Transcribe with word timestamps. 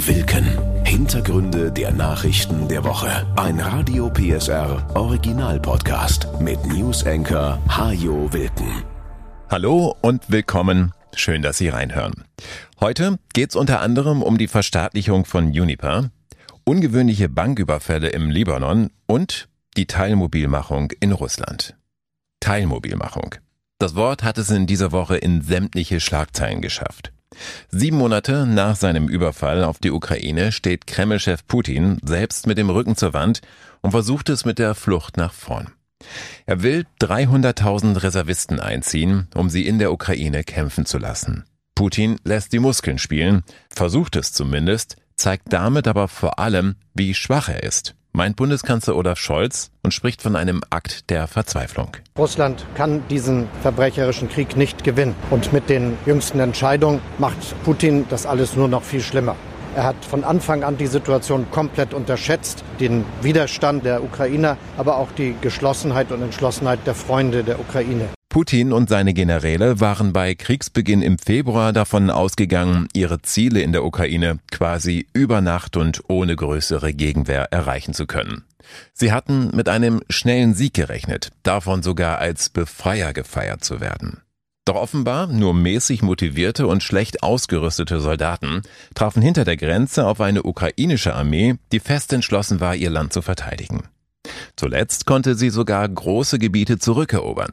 Wilken. 0.00 0.44
Hintergründe 0.84 1.70
der 1.70 1.92
Nachrichten 1.92 2.66
der 2.66 2.82
Woche. 2.82 3.32
Ein 3.36 3.60
Radio 3.60 4.10
PSR 4.10 4.84
Original 4.96 5.60
Podcast 5.60 6.26
mit 6.40 6.62
News 6.66 7.06
Anchor 7.06 7.62
Hajo 7.68 8.30
Wilken. 8.32 8.82
Hallo 9.48 9.94
und 10.02 10.28
willkommen. 10.30 10.92
Schön, 11.14 11.42
dass 11.42 11.58
Sie 11.58 11.68
reinhören. 11.68 12.24
Heute 12.80 13.20
geht 13.32 13.50
es 13.50 13.56
unter 13.56 13.80
anderem 13.80 14.20
um 14.22 14.36
die 14.36 14.48
Verstaatlichung 14.48 15.24
von 15.26 15.46
Uniper, 15.46 16.10
ungewöhnliche 16.64 17.28
Banküberfälle 17.28 18.08
im 18.08 18.30
Libanon 18.30 18.90
und 19.06 19.48
die 19.76 19.86
Teilmobilmachung 19.86 20.90
in 20.98 21.12
Russland. 21.12 21.76
Teilmobilmachung. 22.40 23.36
Das 23.78 23.94
Wort 23.94 24.24
hat 24.24 24.38
es 24.38 24.50
in 24.50 24.66
dieser 24.66 24.90
Woche 24.90 25.16
in 25.16 25.40
sämtliche 25.40 26.00
Schlagzeilen 26.00 26.60
geschafft. 26.60 27.13
Sieben 27.70 27.98
Monate 27.98 28.46
nach 28.46 28.76
seinem 28.76 29.08
Überfall 29.08 29.64
auf 29.64 29.78
die 29.78 29.90
Ukraine 29.90 30.52
steht 30.52 30.86
Kreml-Chef 30.86 31.46
Putin 31.46 31.98
selbst 32.04 32.46
mit 32.46 32.58
dem 32.58 32.70
Rücken 32.70 32.96
zur 32.96 33.12
Wand 33.12 33.40
und 33.80 33.90
versucht 33.90 34.28
es 34.28 34.44
mit 34.44 34.58
der 34.58 34.74
Flucht 34.74 35.16
nach 35.16 35.32
vorn. 35.32 35.72
Er 36.46 36.62
will 36.62 36.86
300.000 37.00 38.02
Reservisten 38.02 38.60
einziehen, 38.60 39.28
um 39.34 39.48
sie 39.48 39.66
in 39.66 39.78
der 39.78 39.92
Ukraine 39.92 40.44
kämpfen 40.44 40.86
zu 40.86 40.98
lassen. 40.98 41.44
Putin 41.74 42.16
lässt 42.24 42.52
die 42.52 42.58
Muskeln 42.58 42.98
spielen, 42.98 43.42
versucht 43.70 44.16
es 44.16 44.32
zumindest, 44.32 44.96
zeigt 45.16 45.52
damit 45.52 45.88
aber 45.88 46.08
vor 46.08 46.38
allem, 46.38 46.76
wie 46.94 47.14
schwach 47.14 47.48
er 47.48 47.62
ist 47.62 47.94
meint 48.14 48.36
Bundeskanzler 48.36 48.96
Olaf 48.96 49.18
Scholz 49.18 49.70
und 49.82 49.92
spricht 49.92 50.22
von 50.22 50.36
einem 50.36 50.62
Akt 50.70 51.10
der 51.10 51.26
Verzweiflung. 51.26 51.96
Russland 52.16 52.64
kann 52.76 53.06
diesen 53.08 53.48
verbrecherischen 53.60 54.28
Krieg 54.28 54.56
nicht 54.56 54.84
gewinnen. 54.84 55.16
Und 55.30 55.52
mit 55.52 55.68
den 55.68 55.98
jüngsten 56.06 56.38
Entscheidungen 56.40 57.00
macht 57.18 57.36
Putin 57.64 58.06
das 58.08 58.24
alles 58.24 58.56
nur 58.56 58.68
noch 58.68 58.84
viel 58.84 59.00
schlimmer. 59.00 59.34
Er 59.74 59.82
hat 59.82 60.04
von 60.04 60.22
Anfang 60.22 60.62
an 60.62 60.76
die 60.76 60.86
Situation 60.86 61.50
komplett 61.50 61.92
unterschätzt, 61.92 62.62
den 62.78 63.04
Widerstand 63.22 63.84
der 63.84 64.04
Ukrainer, 64.04 64.56
aber 64.78 64.98
auch 64.98 65.10
die 65.10 65.34
Geschlossenheit 65.40 66.12
und 66.12 66.22
Entschlossenheit 66.22 66.86
der 66.86 66.94
Freunde 66.94 67.42
der 67.42 67.58
Ukraine. 67.58 68.08
Putin 68.34 68.72
und 68.72 68.88
seine 68.88 69.14
Generäle 69.14 69.78
waren 69.78 70.12
bei 70.12 70.34
Kriegsbeginn 70.34 71.02
im 71.02 71.18
Februar 71.18 71.72
davon 71.72 72.10
ausgegangen, 72.10 72.88
ihre 72.92 73.22
Ziele 73.22 73.60
in 73.60 73.70
der 73.70 73.84
Ukraine 73.84 74.40
quasi 74.50 75.06
über 75.12 75.40
Nacht 75.40 75.76
und 75.76 76.02
ohne 76.08 76.34
größere 76.34 76.92
Gegenwehr 76.94 77.52
erreichen 77.52 77.94
zu 77.94 78.06
können. 78.06 78.42
Sie 78.92 79.12
hatten 79.12 79.52
mit 79.54 79.68
einem 79.68 80.00
schnellen 80.10 80.52
Sieg 80.52 80.74
gerechnet, 80.74 81.30
davon 81.44 81.84
sogar 81.84 82.18
als 82.18 82.48
Befreier 82.48 83.12
gefeiert 83.12 83.62
zu 83.62 83.80
werden. 83.80 84.20
Doch 84.64 84.74
offenbar 84.74 85.28
nur 85.28 85.54
mäßig 85.54 86.02
motivierte 86.02 86.66
und 86.66 86.82
schlecht 86.82 87.22
ausgerüstete 87.22 88.00
Soldaten 88.00 88.62
trafen 88.96 89.22
hinter 89.22 89.44
der 89.44 89.56
Grenze 89.56 90.08
auf 90.08 90.20
eine 90.20 90.42
ukrainische 90.42 91.14
Armee, 91.14 91.54
die 91.70 91.78
fest 91.78 92.12
entschlossen 92.12 92.58
war, 92.58 92.74
ihr 92.74 92.90
Land 92.90 93.12
zu 93.12 93.22
verteidigen. 93.22 93.84
Zuletzt 94.56 95.06
konnte 95.06 95.34
sie 95.34 95.50
sogar 95.50 95.88
große 95.88 96.38
Gebiete 96.38 96.78
zurückerobern. 96.78 97.50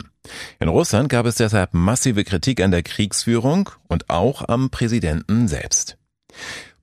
In 0.60 0.70
Russland 0.70 1.10
gab 1.10 1.26
es 1.26 1.36
deshalb 1.36 1.74
massive 1.74 2.24
Kritik 2.24 2.62
an 2.62 2.72
der 2.72 2.84
Kriegsführung 2.84 3.70
und 3.88 4.10
auch 4.10 4.48
am 4.48 4.70
Präsidenten 4.70 5.48
selbst. 5.48 5.98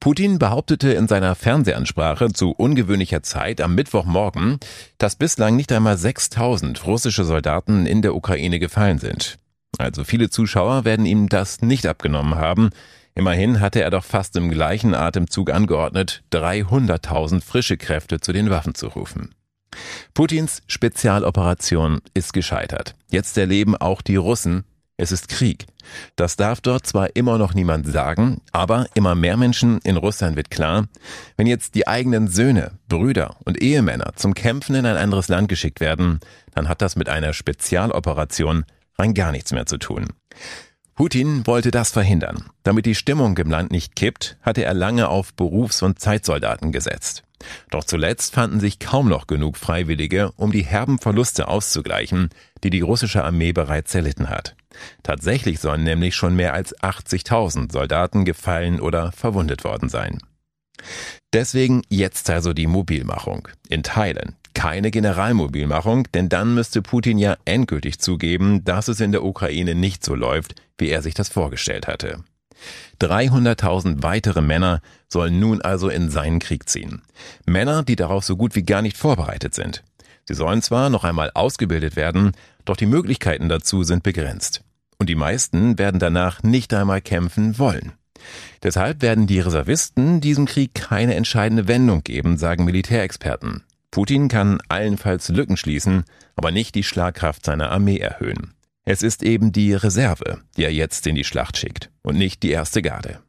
Putin 0.01 0.39
behauptete 0.39 0.93
in 0.93 1.09
seiner 1.09 1.35
Fernsehansprache 1.35 2.33
zu 2.33 2.53
ungewöhnlicher 2.53 3.23
Zeit 3.23 3.61
am 3.61 3.75
Mittwochmorgen, 3.75 4.59
dass 4.99 5.17
bislang 5.17 5.57
nicht 5.57 5.73
einmal 5.73 5.99
6000 5.99 6.87
russische 6.87 7.25
Soldaten 7.25 7.87
in 7.87 8.03
der 8.03 8.15
Ukraine 8.15 8.59
gefallen 8.61 8.99
sind. 8.99 9.39
Also 9.77 10.05
viele 10.05 10.31
Zuschauer 10.31 10.85
werden 10.85 11.05
ihm 11.05 11.29
das 11.29 11.63
nicht 11.63 11.87
abgenommen 11.87 12.37
haben. 12.37 12.71
Immerhin 13.15 13.61
hatte 13.61 13.83
er 13.83 13.91
doch 13.91 14.05
fast 14.05 14.37
im 14.37 14.51
gleichen 14.51 14.95
Atemzug 14.95 15.51
angeordnet, 15.51 16.23
300.000 16.33 17.43
frische 17.43 17.77
Kräfte 17.77 18.21
zu 18.21 18.33
den 18.33 18.51
Waffen 18.51 18.75
zu 18.75 18.87
rufen. 18.87 19.35
Putins 20.15 20.63
Spezialoperation 20.67 22.01
ist 22.15 22.33
gescheitert. 22.33 22.95
Jetzt 23.11 23.37
erleben 23.39 23.77
auch 23.77 24.03
die 24.03 24.17
Russen, 24.17 24.65
es 24.97 25.13
ist 25.13 25.29
Krieg. 25.29 25.67
Das 26.17 26.37
darf 26.37 26.61
dort 26.61 26.87
zwar 26.87 27.15
immer 27.15 27.39
noch 27.39 27.55
niemand 27.55 27.87
sagen, 27.87 28.41
aber 28.53 28.87
immer 28.95 29.15
mehr 29.15 29.37
Menschen 29.37 29.79
in 29.85 29.97
Russland 29.97 30.37
wird 30.37 30.51
klar, 30.51 30.89
wenn 31.37 31.47
jetzt 31.47 31.77
die 31.77 31.87
eigenen 31.87 32.29
Söhne, 32.29 32.73
Brüder 32.89 33.37
und 33.45 33.63
Ehemänner 33.63 34.13
zum 34.17 34.35
Kämpfen 34.35 34.75
in 34.75 34.85
ein 34.85 34.97
anderes 34.97 35.29
Land 35.29 35.49
geschickt 35.49 35.81
werden, 35.81 36.19
dann 36.55 36.69
hat 36.69 36.83
das 36.83 36.97
mit 36.97 37.09
einer 37.09 37.33
Spezialoperation 37.33 38.65
rein 38.99 39.15
gar 39.15 39.31
nichts 39.31 39.53
mehr 39.53 39.67
zu 39.67 39.79
tun. 39.79 40.09
Putin 40.97 41.47
wollte 41.47 41.71
das 41.71 41.93
verhindern. 41.93 42.51
Damit 42.65 42.85
die 42.85 42.97
Stimmung 42.97 43.39
im 43.39 43.51
Land 43.51 43.71
nicht 43.71 43.95
kippt, 43.95 44.37
hatte 44.43 44.65
er 44.65 44.75
lange 44.75 45.09
auf 45.09 45.33
Berufs- 45.33 45.83
und 45.83 46.01
Zeitsoldaten 46.01 46.73
gesetzt. 46.73 47.23
Doch 47.71 47.85
zuletzt 47.85 48.35
fanden 48.35 48.61
sich 48.61 48.79
kaum 48.79 49.09
noch 49.09 49.27
genug 49.27 49.57
Freiwillige, 49.57 50.33
um 50.37 50.53
die 50.53 50.65
herben 50.65 50.99
Verluste 50.99 51.49
auszugleichen, 51.49 52.31
die 52.65 52.71
die 52.71 52.81
russische 52.81 53.25
Armee 53.25 53.53
bereits 53.53 53.95
erlitten 53.95 54.29
hat. 54.29 54.57
Tatsächlich 55.03 55.61
sollen 55.61 55.85
nämlich 55.85 56.15
schon 56.15 56.37
mehr 56.37 56.55
als 56.55 56.77
80.000 56.79 57.73
Soldaten 57.73 58.25
gefallen 58.25 58.81
oder 58.81 59.13
verwundet 59.13 59.65
worden 59.65 59.89
sein. 59.89 60.19
Deswegen 61.33 61.83
jetzt 61.89 62.31
also 62.31 62.53
die 62.53 62.67
Mobilmachung. 62.67 63.49
In 63.69 63.83
Teilen. 63.83 64.37
Keine 64.55 64.91
Generalmobilmachung, 64.91 66.05
denn 66.15 66.29
dann 66.29 66.55
müsste 66.55 66.83
Putin 66.83 67.19
ja 67.19 67.37
endgültig 67.45 68.01
zugeben, 68.01 68.65
dass 68.65 68.89
es 68.89 69.01
in 69.01 69.13
der 69.13 69.25
Ukraine 69.25 69.75
nicht 69.75 70.05
so 70.05 70.15
läuft, 70.15 70.55
wie 70.79 70.89
er 70.89 71.03
sich 71.03 71.15
das 71.15 71.29
vorgestellt 71.29 71.87
hatte. 71.87 72.25
300.000 73.01 74.03
weitere 74.03 74.41
Männer 74.41 74.81
sollen 75.09 75.39
nun 75.39 75.63
also 75.63 75.89
in 75.89 76.11
seinen 76.11 76.41
Krieg 76.41 76.69
ziehen. 76.69 77.03
Männer, 77.47 77.83
die 77.83 77.97
darauf 77.97 78.25
so 78.25 78.37
gut 78.37 78.55
wie 78.57 78.65
gar 78.65 78.83
nicht 78.83 78.97
vorbereitet 78.97 79.55
sind. 79.55 79.85
Sie 80.27 80.35
sollen 80.35 80.63
zwar 80.63 80.91
noch 80.91 81.05
einmal 81.05 81.31
ausgebildet 81.33 81.97
werden, 81.97 82.33
doch 82.65 82.77
die 82.77 82.87
Möglichkeiten 82.87 83.49
dazu 83.49 83.83
sind 83.83 84.03
begrenzt. 84.03 84.63
Und 84.99 85.09
die 85.09 85.15
meisten 85.15 85.79
werden 85.79 86.01
danach 86.01 86.43
nicht 86.43 86.75
einmal 86.75 87.01
kämpfen 87.01 87.59
wollen. 87.59 87.93
Deshalb 88.65 89.01
werden 89.01 89.29
die 89.29 89.41
Reservisten 89.41 90.21
diesem 90.21 90.45
Krieg 90.45 90.75
keine 90.75 91.15
entscheidende 91.15 91.69
Wendung 91.69 92.03
geben, 92.03 92.37
sagen 92.37 92.65
Militärexperten. 92.65 93.63
Putin 93.91 94.29
kann 94.29 94.59
allenfalls 94.69 95.29
Lücken 95.29 95.57
schließen, 95.57 96.05
aber 96.37 96.51
nicht 96.51 96.75
die 96.75 96.83
Schlagkraft 96.83 97.45
seiner 97.45 97.71
Armee 97.71 97.99
erhöhen. 97.99 98.55
Es 98.85 99.03
ist 99.03 99.23
eben 99.23 99.53
die 99.53 99.73
Reserve, 99.73 100.41
die 100.57 100.65
er 100.65 100.73
jetzt 100.73 101.07
in 101.07 101.15
die 101.15 101.25
Schlacht 101.25 101.57
schickt 101.57 101.91
und 102.09 102.17
nicht 102.17 102.43
die 102.43 102.51
erste 102.51 102.81
Garde. 102.81 103.21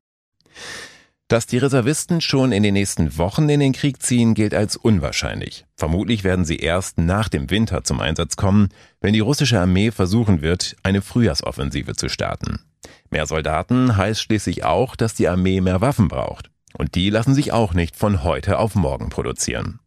Dass 1.28 1.46
die 1.46 1.58
Reservisten 1.58 2.22
schon 2.22 2.54
in 2.54 2.64
den 2.64 2.74
nächsten 2.74 3.18
Wochen 3.18 3.50
in 3.50 3.60
den 3.60 3.74
Krieg 3.74 4.02
ziehen, 4.02 4.34
gilt 4.34 4.54
als 4.54 4.78
unwahrscheinlich. 4.78 5.66
Vermutlich 5.76 6.24
werden 6.24 6.46
sie 6.46 6.56
erst 6.56 6.98
nach 6.98 7.28
dem 7.28 7.50
Winter 7.52 7.84
zum 7.84 8.00
Einsatz 8.00 8.38
kommen, 8.38 8.70
wenn 9.02 9.14
die 9.14 9.20
russische 9.20 9.60
Armee 9.60 9.92
versuchen 9.92 10.42
wird, 10.42 10.78
eine 10.82 11.02
Frühjahrsoffensive 11.02 11.96
zu 11.96 12.08
starten. 12.10 12.62
Mehr 13.12 13.28
Soldaten 13.28 13.98
heißt 13.98 14.22
schließlich 14.22 14.64
auch, 14.64 14.96
dass 14.96 15.14
die 15.14 15.28
Armee 15.28 15.62
mehr 15.62 15.82
Waffen 15.82 16.08
braucht. 16.08 16.50
Und 16.74 16.96
die 16.96 17.10
lassen 17.10 17.36
sich 17.36 17.52
auch 17.52 17.74
nicht 17.74 17.98
von 17.98 18.24
heute 18.24 18.60
auf 18.60 18.76
morgen 18.76 19.10
produzieren. 19.10 19.80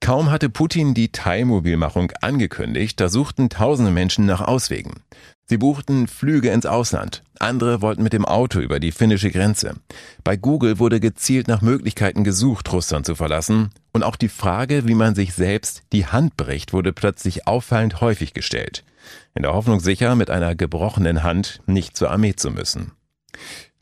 Kaum 0.00 0.32
hatte 0.32 0.50
Putin 0.50 0.94
die 0.94 1.12
Teilmobilmachung 1.12 2.10
angekündigt, 2.20 2.98
da 2.98 3.08
suchten 3.08 3.48
tausende 3.48 3.92
Menschen 3.92 4.26
nach 4.26 4.40
Auswegen. 4.40 5.04
Sie 5.46 5.58
buchten 5.58 6.06
Flüge 6.06 6.50
ins 6.50 6.66
Ausland. 6.66 7.22
Andere 7.38 7.82
wollten 7.82 8.02
mit 8.02 8.12
dem 8.12 8.24
Auto 8.24 8.60
über 8.60 8.80
die 8.80 8.92
finnische 8.92 9.30
Grenze. 9.30 9.74
Bei 10.24 10.36
Google 10.36 10.78
wurde 10.78 11.00
gezielt 11.00 11.48
nach 11.48 11.60
Möglichkeiten 11.60 12.24
gesucht, 12.24 12.72
Russland 12.72 13.04
zu 13.04 13.14
verlassen. 13.14 13.70
Und 13.92 14.02
auch 14.02 14.16
die 14.16 14.28
Frage, 14.28 14.86
wie 14.86 14.94
man 14.94 15.14
sich 15.14 15.34
selbst 15.34 15.82
die 15.92 16.06
Hand 16.06 16.36
bricht, 16.36 16.72
wurde 16.72 16.92
plötzlich 16.92 17.46
auffallend 17.46 18.00
häufig 18.00 18.32
gestellt. 18.32 18.84
In 19.34 19.42
der 19.42 19.52
Hoffnung 19.52 19.80
sicher, 19.80 20.14
mit 20.14 20.30
einer 20.30 20.54
gebrochenen 20.54 21.22
Hand 21.22 21.60
nicht 21.66 21.96
zur 21.96 22.10
Armee 22.10 22.34
zu 22.34 22.50
müssen. 22.50 22.92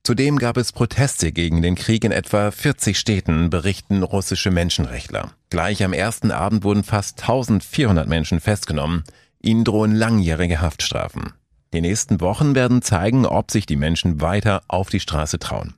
Zudem 0.03 0.39
gab 0.39 0.57
es 0.57 0.73
Proteste 0.73 1.31
gegen 1.31 1.61
den 1.61 1.75
Krieg 1.75 2.05
in 2.05 2.11
etwa 2.11 2.51
40 2.51 2.99
Städten, 2.99 3.51
berichten 3.51 4.03
russische 4.03 4.51
Menschenrechtler. 4.51 5.33
Gleich 5.51 5.85
am 5.85 5.93
ersten 5.93 6.31
Abend 6.31 6.65
wurden 6.65 6.85
fast 6.85 7.21
1400 7.21 8.09
Menschen 8.09 8.41
festgenommen. 8.41 9.05
Ihnen 9.43 9.65
drohen 9.65 9.95
langjährige 9.95 10.61
Haftstrafen. 10.61 11.35
Die 11.73 11.81
nächsten 11.81 12.21
Wochen 12.21 12.57
werden 12.57 12.83
zeigen, 12.83 13.27
ob 13.27 13.51
sich 13.51 13.65
die 13.65 13.77
Menschen 13.77 14.21
weiter 14.21 14.63
auf 14.67 14.91
die 14.91 14.99
Straße 14.99 15.39
trauen. 15.39 15.75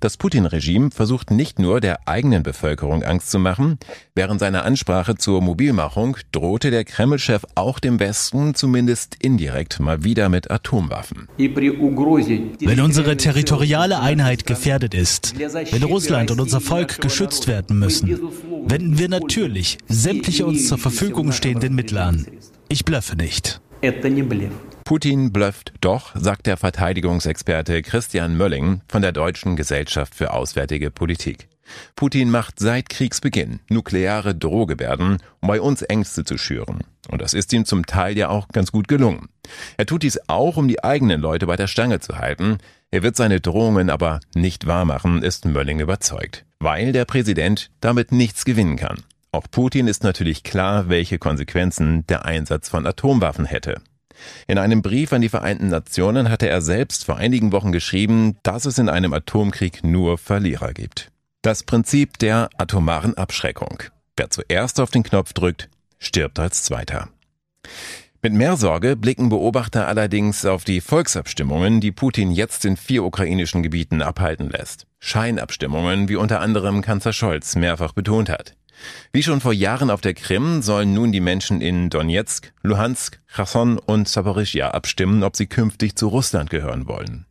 Das 0.00 0.16
Putin-Regime 0.16 0.90
versucht 0.90 1.30
nicht 1.30 1.60
nur 1.60 1.80
der 1.80 2.08
eigenen 2.08 2.42
Bevölkerung 2.42 3.04
Angst 3.04 3.30
zu 3.30 3.38
machen. 3.38 3.78
Während 4.14 4.40
seiner 4.40 4.64
Ansprache 4.64 5.14
zur 5.14 5.40
Mobilmachung 5.40 6.16
drohte 6.32 6.72
der 6.72 6.84
Kreml-Chef 6.84 7.44
auch 7.54 7.78
dem 7.78 8.00
Westen 8.00 8.56
zumindest 8.56 9.16
indirekt 9.20 9.78
mal 9.78 10.02
wieder 10.02 10.28
mit 10.28 10.50
Atomwaffen. 10.50 11.28
Wenn 11.38 12.80
unsere 12.80 13.16
territoriale 13.16 14.00
Einheit 14.00 14.46
gefährdet 14.46 14.94
ist, 14.94 15.38
wenn 15.38 15.82
Russland 15.84 16.32
und 16.32 16.40
unser 16.40 16.60
Volk 16.60 17.00
geschützt 17.00 17.46
werden 17.46 17.78
müssen, 17.78 18.18
wenden 18.66 18.98
wir 18.98 19.08
natürlich 19.08 19.78
sämtliche 19.88 20.46
uns 20.46 20.66
zur 20.66 20.78
Verfügung 20.78 21.30
stehenden 21.30 21.74
Mittel 21.74 21.98
an. 21.98 22.26
Ich 22.68 22.84
blöffe 22.84 23.16
nicht. 23.16 23.60
Putin 24.84 25.32
blöfft 25.32 25.72
doch, 25.80 26.10
sagt 26.14 26.46
der 26.46 26.56
Verteidigungsexperte 26.56 27.82
Christian 27.82 28.36
Mölling 28.36 28.82
von 28.88 29.00
der 29.02 29.12
Deutschen 29.12 29.56
Gesellschaft 29.56 30.14
für 30.14 30.32
Auswärtige 30.32 30.90
Politik. 30.90 31.48
Putin 31.96 32.30
macht 32.30 32.58
seit 32.58 32.88
Kriegsbeginn 32.88 33.60
nukleare 33.68 34.34
Drohgebärden, 34.34 35.18
um 35.40 35.48
bei 35.48 35.60
uns 35.60 35.82
Ängste 35.82 36.24
zu 36.24 36.36
schüren. 36.36 36.80
Und 37.08 37.22
das 37.22 37.32
ist 37.32 37.52
ihm 37.52 37.64
zum 37.64 37.86
Teil 37.86 38.18
ja 38.18 38.28
auch 38.28 38.48
ganz 38.48 38.72
gut 38.72 38.88
gelungen. 38.88 39.28
Er 39.76 39.86
tut 39.86 40.02
dies 40.02 40.20
auch, 40.28 40.56
um 40.56 40.68
die 40.68 40.82
eigenen 40.84 41.20
Leute 41.20 41.46
bei 41.46 41.56
der 41.56 41.66
Stange 41.68 42.00
zu 42.00 42.18
halten. 42.18 42.58
Er 42.90 43.02
wird 43.02 43.16
seine 43.16 43.40
Drohungen 43.40 43.88
aber 43.88 44.20
nicht 44.34 44.66
wahrmachen, 44.66 45.22
ist 45.22 45.44
Mölling 45.44 45.80
überzeugt, 45.80 46.44
weil 46.58 46.92
der 46.92 47.04
Präsident 47.04 47.70
damit 47.80 48.12
nichts 48.12 48.44
gewinnen 48.44 48.76
kann. 48.76 49.02
Auch 49.30 49.46
Putin 49.50 49.86
ist 49.86 50.04
natürlich 50.04 50.42
klar, 50.42 50.88
welche 50.88 51.18
Konsequenzen 51.18 52.06
der 52.08 52.26
Einsatz 52.26 52.68
von 52.68 52.86
Atomwaffen 52.86 53.46
hätte. 53.46 53.80
In 54.46 54.58
einem 54.58 54.82
Brief 54.82 55.12
an 55.12 55.20
die 55.20 55.28
Vereinten 55.28 55.68
Nationen 55.68 56.28
hatte 56.30 56.48
er 56.48 56.60
selbst 56.60 57.04
vor 57.04 57.16
einigen 57.16 57.52
Wochen 57.52 57.72
geschrieben, 57.72 58.36
dass 58.42 58.64
es 58.64 58.78
in 58.78 58.88
einem 58.88 59.12
Atomkrieg 59.12 59.84
nur 59.84 60.18
Verlierer 60.18 60.72
gibt. 60.72 61.10
Das 61.42 61.62
Prinzip 61.62 62.18
der 62.18 62.50
atomaren 62.56 63.16
Abschreckung. 63.16 63.82
Wer 64.16 64.30
zuerst 64.30 64.78
auf 64.80 64.90
den 64.90 65.02
Knopf 65.02 65.32
drückt, 65.32 65.68
stirbt 65.98 66.38
als 66.38 66.62
Zweiter. 66.62 67.08
Mit 68.24 68.34
mehr 68.34 68.56
Sorge 68.56 68.94
blicken 68.94 69.30
Beobachter 69.30 69.88
allerdings 69.88 70.46
auf 70.46 70.62
die 70.62 70.80
Volksabstimmungen, 70.80 71.80
die 71.80 71.90
Putin 71.90 72.30
jetzt 72.30 72.64
in 72.64 72.76
vier 72.76 73.02
ukrainischen 73.02 73.64
Gebieten 73.64 74.00
abhalten 74.00 74.48
lässt. 74.48 74.86
Scheinabstimmungen, 75.00 76.08
wie 76.08 76.14
unter 76.14 76.40
anderem 76.40 76.82
Kanzler 76.82 77.12
Scholz 77.12 77.56
mehrfach 77.56 77.92
betont 77.92 78.28
hat. 78.28 78.54
Wie 79.12 79.22
schon 79.22 79.40
vor 79.40 79.52
Jahren 79.52 79.90
auf 79.90 80.00
der 80.00 80.14
Krim 80.14 80.62
sollen 80.62 80.94
nun 80.94 81.12
die 81.12 81.20
Menschen 81.20 81.60
in 81.60 81.90
Donetsk, 81.90 82.52
Luhansk, 82.62 83.20
Cherson 83.34 83.78
und 83.78 84.08
Saporischia 84.08 84.70
abstimmen, 84.70 85.22
ob 85.22 85.36
sie 85.36 85.46
künftig 85.46 85.96
zu 85.96 86.08
Russland 86.08 86.50
gehören 86.50 86.88
wollen. 86.88 87.26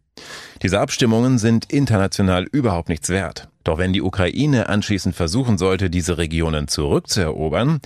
Diese 0.61 0.79
Abstimmungen 0.79 1.39
sind 1.39 1.71
international 1.71 2.45
überhaupt 2.51 2.89
nichts 2.89 3.09
wert. 3.09 3.49
Doch 3.63 3.77
wenn 3.77 3.93
die 3.93 4.01
Ukraine 4.01 4.69
anschließend 4.69 5.15
versuchen 5.15 5.57
sollte, 5.57 5.89
diese 5.89 6.17
Regionen 6.17 6.67
zurückzuerobern, 6.67 7.79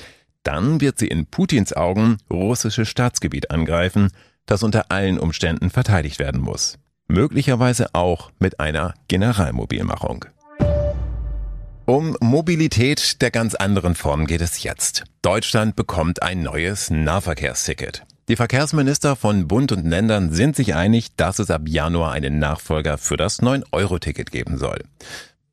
dann 0.43 0.81
wird 0.81 0.99
sie 0.99 1.07
in 1.07 1.25
Putins 1.25 1.73
Augen 1.73 2.17
russisches 2.29 2.89
Staatsgebiet 2.89 3.51
angreifen, 3.51 4.11
das 4.45 4.63
unter 4.63 4.91
allen 4.91 5.17
Umständen 5.17 5.69
verteidigt 5.69 6.19
werden 6.19 6.41
muss. 6.41 6.77
Möglicherweise 7.07 7.93
auch 7.93 8.31
mit 8.39 8.59
einer 8.59 8.93
Generalmobilmachung. 9.07 10.25
Um 11.87 12.17
Mobilität 12.19 13.21
der 13.21 13.29
ganz 13.29 13.53
anderen 13.53 13.93
Form 13.93 14.25
geht 14.25 14.41
es 14.41 14.63
jetzt. 14.63 15.03
Deutschland 15.21 15.75
bekommt 15.75 16.23
ein 16.23 16.41
neues 16.41 16.89
Nahverkehrsticket. 16.89 18.03
Die 18.27 18.35
Verkehrsminister 18.35 19.15
von 19.15 19.47
Bund 19.47 19.71
und 19.71 19.85
Ländern 19.85 20.33
sind 20.33 20.55
sich 20.55 20.73
einig, 20.73 21.15
dass 21.15 21.37
es 21.37 21.51
ab 21.51 21.61
Januar 21.67 22.11
einen 22.11 22.39
Nachfolger 22.39 22.97
für 22.97 23.17
das 23.17 23.39
9-Euro-Ticket 23.39 24.31
geben 24.31 24.57
soll. 24.57 24.79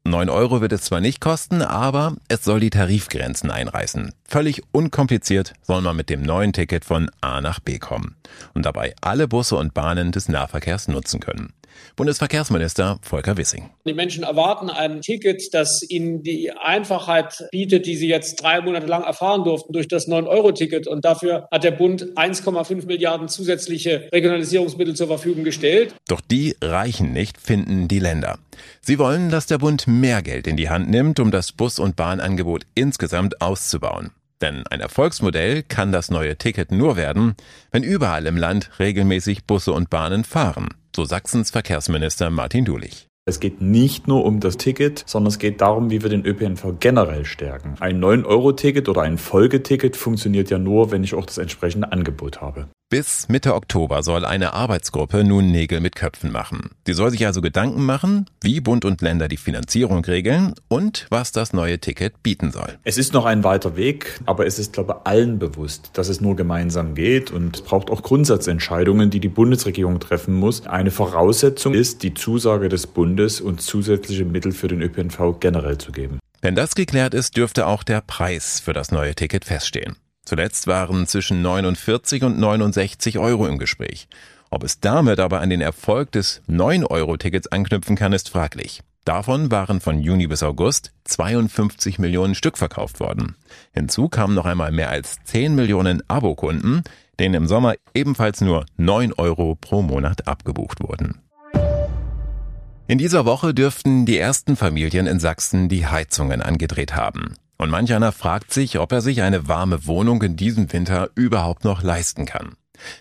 9 0.05 0.31
Euro 0.31 0.63
wird 0.63 0.73
es 0.73 0.85
zwar 0.85 1.03
nicht 1.03 1.21
kosten, 1.21 1.61
aber 1.61 2.17
es 2.29 2.43
soll 2.45 2.61
die 2.61 2.71
Tarifgrenzen 2.71 3.51
einreißen. 3.51 4.15
Völlig 4.27 4.63
unkompliziert 4.73 5.53
soll 5.61 5.83
man 5.83 5.97
mit 5.97 6.09
dem 6.09 6.23
neuen 6.23 6.55
Ticket 6.55 6.87
von 6.87 7.11
A 7.21 7.43
nach 7.43 7.61
B 7.61 7.79
kommen 7.79 8.17
und 8.55 8.65
dabei 8.65 8.95
alle 9.03 9.29
Busse 9.29 9.57
und 9.57 9.75
Bahnen 9.75 10.13
des 10.13 10.31
Nahverkehrs 10.31 10.89
nutzen 10.89 11.21
können. 11.21 11.53
Bundesverkehrsminister 11.97 12.99
Volker 13.03 13.37
Wissing. 13.37 13.71
Die 13.87 13.95
Menschen 13.95 14.25
erwarten 14.25 14.71
ein 14.71 15.01
Ticket, 15.01 15.53
das 15.53 15.83
ihnen 15.89 16.23
die 16.23 16.51
Einfachheit 16.53 17.45
bietet, 17.51 17.87
die 17.87 17.97
sie 17.97 18.09
jetzt 18.09 18.43
drei 18.43 18.61
Monate 18.61 18.87
lang 18.87 19.03
erfahren 19.03 19.45
durften 19.45 19.73
durch 19.73 19.89
das 19.89 20.09
9-Euro-Ticket. 20.09 20.87
Und 20.87 21.05
dafür 21.05 21.49
hat 21.51 21.65
der 21.65 21.73
Bund 21.73 22.05
1,5 22.17 22.87
Milliarden 22.87 23.29
zusätzliche 23.29 24.09
Regionalisierungsmittel 24.13 24.95
zur 24.95 25.09
Verfügung 25.09 25.45
gestellt. 25.45 25.95
Doch 26.09 26.21
die 26.21 26.57
reichen 26.63 27.13
nicht, 27.13 27.41
finden 27.41 27.89
die 27.89 27.99
Länder. 27.99 28.39
Sie 28.81 28.99
wollen, 28.99 29.31
dass 29.31 29.47
der 29.47 29.59
Bund 29.59 29.87
mehr 29.87 30.23
Geld 30.23 30.47
in 30.47 30.57
die 30.57 30.69
Hand 30.69 30.89
nimmt, 30.91 31.21
um 31.21 31.31
das 31.31 31.53
Bus- 31.53 31.79
und 31.79 31.97
Bahnangebot 31.97 32.63
insgesamt 32.75 33.41
auszubauen. 33.41 34.11
Denn 34.43 34.65
ein 34.67 34.81
Erfolgsmodell 34.81 35.63
kann 35.63 35.93
das 35.93 36.11
neue 36.11 36.37
Ticket 36.37 36.73
nur 36.73 36.97
werden, 36.97 37.37
wenn 37.71 37.83
überall 37.83 38.27
im 38.27 38.37
Land 38.37 38.71
regelmäßig 38.79 39.47
Busse 39.47 39.73
und 39.73 39.89
Bahnen 39.89 40.25
fahren 40.25 40.69
so 40.95 41.05
Sachsens 41.05 41.51
Verkehrsminister 41.51 42.31
Martin 42.31 42.65
Dulich. 42.65 43.09
Es 43.25 43.41
geht 43.41 43.61
nicht 43.61 44.09
nur 44.09 44.25
um 44.25 44.41
das 44.41 44.57
Ticket, 44.57 45.05
sondern 45.07 45.29
es 45.29 45.39
geht 45.39 45.61
darum, 45.61 45.91
wie 45.91 46.03
wir 46.03 46.11
den 46.11 46.27
ÖPNV 46.27 46.75
generell 46.81 47.25
stärken. 47.25 47.77
Ein 47.79 48.03
9-Euro-Ticket 48.03 48.89
oder 48.89 49.03
ein 49.03 49.17
Folgeticket 49.17 49.97
funktioniert 49.97 50.51
ja 50.51 50.59
nur, 50.59 50.91
wenn 50.91 51.05
ich 51.05 51.15
auch 51.15 51.25
das 51.25 51.39
entsprechende 51.39 51.93
Angebot 51.93 52.41
habe. 52.41 52.67
Bis 52.93 53.27
Mitte 53.31 53.55
Oktober 53.55 54.03
soll 54.03 54.27
eine 54.27 54.53
Arbeitsgruppe 54.53 55.25
nun 55.25 55.51
Nägel 55.51 55.81
mit 55.81 55.97
Köpfen 55.97 56.31
machen. 56.31 56.73
Die 56.87 56.93
soll 56.93 57.11
sich 57.11 57.25
also 57.25 57.41
Gedanken 57.41 57.87
machen, 57.87 58.27
wie 58.43 58.61
Bund 58.61 58.85
und 58.85 59.01
Länder 59.01 59.29
die 59.29 59.39
Finanzierung 59.39 60.05
regeln 60.05 60.53
und 60.69 61.07
was 61.09 61.33
das 61.33 61.55
neue 61.55 61.79
Ticket 61.79 62.23
bieten 62.23 62.53
soll. 62.53 62.79
Es 62.85 62.99
ist 62.99 63.15
noch 63.15 63.25
ein 63.25 63.45
weiter 63.45 63.77
Weg, 63.77 64.21
aber 64.27 64.47
es 64.47 64.59
ist, 64.59 64.75
glaube 64.75 64.97
ich, 64.99 65.07
allen 65.07 65.39
bewusst, 65.39 65.93
dass 65.95 66.11
es 66.11 66.21
nur 66.21 66.37
gemeinsam 66.37 66.95
geht 66.95 67.31
und 67.31 67.57
es 67.57 67.63
braucht 67.63 67.91
auch 67.91 68.03
Grundsatzentscheidungen, 68.03 69.09
die 69.09 69.21
die 69.21 69.31
Bundesregierung 69.31 69.99
treffen 69.99 70.35
muss. 70.35 70.67
Eine 70.67 70.91
Voraussetzung 70.91 71.73
ist 71.73 72.03
die 72.03 72.13
Zusage 72.13 72.69
des 72.69 72.87
Bundes 72.87 73.41
und 73.41 73.63
zusätzliche 73.63 74.27
Mittel 74.27 74.53
für 74.53 74.69
den 74.69 74.83
ÖPNV 74.83 75.41
generell 75.41 75.79
zu 75.79 75.93
geben. 75.93 76.19
Wenn 76.43 76.55
das 76.55 76.75
geklärt 76.75 77.15
ist, 77.15 77.39
dürfte 77.39 77.69
auch 77.69 77.85
der 77.85 78.03
Preis 78.03 78.61
für 78.61 78.75
das 78.75 78.93
neue 78.93 79.15
Ticket 79.15 79.47
feststehen. 79.47 79.97
Zuletzt 80.33 80.67
waren 80.67 81.07
zwischen 81.07 81.43
49 81.43 82.23
und 82.23 82.39
69 82.39 83.19
Euro 83.19 83.47
im 83.47 83.59
Gespräch. 83.59 84.09
Ob 84.49 84.65
es 84.65 84.81
damit 84.81 85.21
aber 85.21 85.43
an 85.43 85.51
den 85.51 85.61
Erfolg 85.61 86.11
des 86.11 86.41
9-Euro-Tickets 86.49 87.49
anknüpfen 87.49 87.97
kann, 87.97 88.15
ist 88.15 88.31
fraglich. 88.31 88.81
Davon 89.05 89.51
waren 89.51 89.83
von 89.83 90.01
Juni 90.01 90.27
bis 90.29 90.43
August 90.43 90.93
52 91.05 91.99
Millionen 91.99 92.35
Stück 92.35 92.57
verkauft 92.57 92.99
worden. 92.99 93.37
Hinzu 93.75 94.09
kamen 94.09 94.35
noch 94.35 94.47
einmal 94.47 94.73
mehr 94.73 94.89
als 94.89 95.17
10 95.25 95.55
Millionen 95.55 96.03
Abokunden, 96.09 96.83
denen 97.21 97.35
im 97.35 97.47
Sommer 97.47 97.75
ebenfalls 97.93 98.41
nur 98.41 98.65
9 98.79 99.13
Euro 99.13 99.59
pro 99.61 99.83
Monat 99.83 100.29
abgebucht 100.29 100.83
wurden. 100.83 101.21
In 102.87 102.97
dieser 102.97 103.27
Woche 103.27 103.53
dürften 103.53 104.07
die 104.07 104.17
ersten 104.17 104.57
Familien 104.57 105.07
in 105.07 105.21
Sachsen 105.21 105.69
die 105.69 105.87
Heizungen 105.87 106.41
angedreht 106.41 106.97
haben. 106.97 107.35
Und 107.63 107.71
manch 107.71 107.95
einer 107.95 108.11
fragt 108.11 108.53
sich, 108.53 108.81
ob 108.81 108.91
er 108.91 109.01
sich 109.01 109.23
eine 109.23 109.47
warme 109.47 109.87
Wohnung 109.87 110.21
in 110.23 110.35
diesem 110.35 110.73
Winter 110.73 111.11
überhaupt 111.15 111.63
noch 111.63 111.85
leisten 111.85 112.27
kann. 112.27 112.57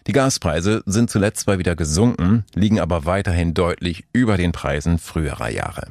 Die 0.06 0.12
Gaspreise 0.12 0.84
sind 0.86 1.10
zuletzt 1.10 1.46
zwar 1.46 1.58
wieder 1.58 1.76
gesunken, 1.76 2.46
liegen 2.54 2.80
aber 2.80 3.06
weiterhin 3.06 3.56
deutlich 3.56 4.06
über 4.14 4.38
den 4.38 4.52
Preisen 4.52 5.00
früherer 5.00 5.50
Jahre. 5.50 5.88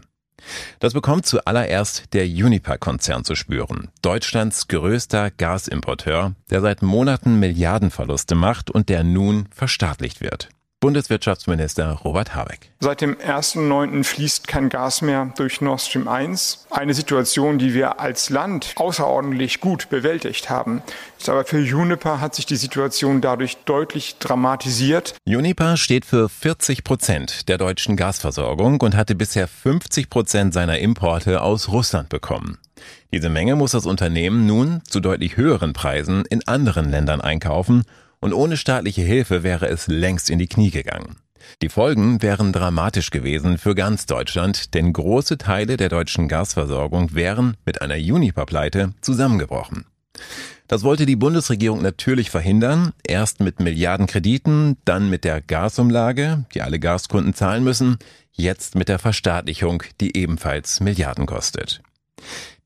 Das 0.78 0.92
bekommt 0.92 1.26
zuallererst 1.26 2.14
der 2.14 2.26
Uniper-Konzern 2.26 3.24
zu 3.24 3.34
spüren, 3.34 3.88
Deutschlands 4.02 4.68
größter 4.68 5.32
Gasimporteur, 5.32 6.36
der 6.50 6.60
seit 6.60 6.80
Monaten 6.82 7.40
Milliardenverluste 7.40 8.36
macht 8.36 8.70
und 8.70 8.88
der 8.88 9.02
nun 9.02 9.48
verstaatlicht 9.50 10.20
wird. 10.20 10.48
Bundeswirtschaftsminister 10.80 12.00
Robert 12.04 12.34
Habeck. 12.34 12.70
Seit 12.80 13.02
dem 13.02 13.14
1.9. 13.16 14.02
fließt 14.02 14.48
kein 14.48 14.70
Gas 14.70 15.02
mehr 15.02 15.30
durch 15.36 15.60
Nord 15.60 15.82
Stream 15.82 16.08
1. 16.08 16.66
Eine 16.70 16.94
Situation, 16.94 17.58
die 17.58 17.74
wir 17.74 18.00
als 18.00 18.30
Land 18.30 18.72
außerordentlich 18.76 19.60
gut 19.60 19.90
bewältigt 19.90 20.48
haben. 20.48 20.82
Aber 21.26 21.44
für 21.44 21.58
Uniper 21.58 22.22
hat 22.22 22.34
sich 22.34 22.46
die 22.46 22.56
Situation 22.56 23.20
dadurch 23.20 23.58
deutlich 23.66 24.16
dramatisiert. 24.18 25.16
Uniper 25.26 25.76
steht 25.76 26.06
für 26.06 26.30
40 26.30 26.82
Prozent 26.82 27.48
der 27.50 27.58
deutschen 27.58 27.96
Gasversorgung 27.96 28.80
und 28.80 28.96
hatte 28.96 29.14
bisher 29.14 29.48
50 29.48 30.08
Prozent 30.08 30.54
seiner 30.54 30.78
Importe 30.78 31.42
aus 31.42 31.68
Russland 31.68 32.08
bekommen. 32.08 32.56
Diese 33.12 33.28
Menge 33.28 33.54
muss 33.54 33.72
das 33.72 33.84
Unternehmen 33.84 34.46
nun 34.46 34.80
zu 34.88 35.00
deutlich 35.00 35.36
höheren 35.36 35.74
Preisen 35.74 36.24
in 36.24 36.48
anderen 36.48 36.88
Ländern 36.88 37.20
einkaufen 37.20 37.84
und 38.20 38.32
ohne 38.32 38.56
staatliche 38.56 39.02
Hilfe 39.02 39.42
wäre 39.42 39.68
es 39.68 39.86
längst 39.86 40.30
in 40.30 40.38
die 40.38 40.48
Knie 40.48 40.70
gegangen. 40.70 41.16
Die 41.62 41.68
Folgen 41.68 42.22
wären 42.22 42.52
dramatisch 42.52 43.10
gewesen 43.10 43.58
für 43.58 43.74
ganz 43.74 44.06
Deutschland, 44.06 44.74
denn 44.74 44.92
große 44.92 45.38
Teile 45.38 45.76
der 45.76 45.88
deutschen 45.88 46.28
Gasversorgung 46.28 47.14
wären 47.14 47.56
mit 47.64 47.82
einer 47.82 47.96
Juniper-Pleite 47.96 48.92
zusammengebrochen. 49.00 49.86
Das 50.68 50.84
wollte 50.84 51.06
die 51.06 51.16
Bundesregierung 51.16 51.82
natürlich 51.82 52.30
verhindern, 52.30 52.92
erst 53.02 53.40
mit 53.40 53.58
Milliardenkrediten, 53.58 54.76
dann 54.84 55.10
mit 55.10 55.24
der 55.24 55.40
Gasumlage, 55.40 56.44
die 56.54 56.62
alle 56.62 56.78
Gaskunden 56.78 57.34
zahlen 57.34 57.64
müssen, 57.64 57.98
jetzt 58.32 58.76
mit 58.76 58.88
der 58.88 59.00
Verstaatlichung, 59.00 59.82
die 60.00 60.16
ebenfalls 60.16 60.80
Milliarden 60.80 61.26
kostet. 61.26 61.82